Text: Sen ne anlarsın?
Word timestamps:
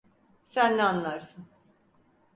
Sen 0.47 0.77
ne 0.77 0.83
anlarsın? 0.83 1.45